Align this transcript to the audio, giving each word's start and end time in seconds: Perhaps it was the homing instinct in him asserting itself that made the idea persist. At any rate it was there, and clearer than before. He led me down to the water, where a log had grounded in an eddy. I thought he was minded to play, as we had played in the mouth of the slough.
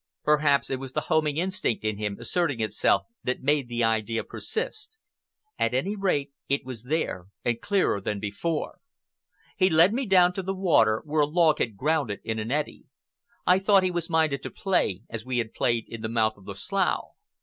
Perhaps 0.23 0.71
it 0.71 0.79
was 0.79 0.93
the 0.93 1.01
homing 1.11 1.37
instinct 1.37 1.83
in 1.85 1.99
him 1.99 2.17
asserting 2.19 2.59
itself 2.59 3.03
that 3.23 3.43
made 3.43 3.67
the 3.67 3.83
idea 3.83 4.23
persist. 4.23 4.97
At 5.59 5.75
any 5.75 5.95
rate 5.95 6.31
it 6.49 6.65
was 6.65 6.85
there, 6.85 7.27
and 7.45 7.61
clearer 7.61 8.01
than 8.01 8.19
before. 8.19 8.79
He 9.55 9.69
led 9.69 9.93
me 9.93 10.07
down 10.07 10.33
to 10.33 10.41
the 10.41 10.55
water, 10.55 11.03
where 11.05 11.21
a 11.21 11.27
log 11.27 11.59
had 11.59 11.77
grounded 11.77 12.19
in 12.23 12.39
an 12.39 12.49
eddy. 12.49 12.85
I 13.45 13.59
thought 13.59 13.83
he 13.83 13.91
was 13.91 14.09
minded 14.09 14.41
to 14.41 14.49
play, 14.49 15.03
as 15.07 15.23
we 15.23 15.37
had 15.37 15.53
played 15.53 15.87
in 15.87 16.01
the 16.01 16.09
mouth 16.09 16.35
of 16.35 16.45
the 16.45 16.55
slough. 16.55 17.09